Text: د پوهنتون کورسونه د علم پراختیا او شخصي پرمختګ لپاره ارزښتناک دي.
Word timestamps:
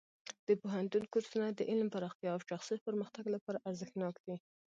د 0.47 0.49
پوهنتون 0.61 1.03
کورسونه 1.13 1.47
د 1.51 1.61
علم 1.71 1.87
پراختیا 1.95 2.29
او 2.33 2.39
شخصي 2.49 2.75
پرمختګ 2.87 3.25
لپاره 3.35 3.63
ارزښتناک 3.69 4.15
دي. 4.25 4.35